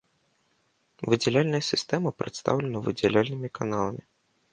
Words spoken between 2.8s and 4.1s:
выдзяляльнымі каналамі.